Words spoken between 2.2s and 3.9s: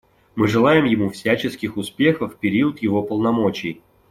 в период его полномочий.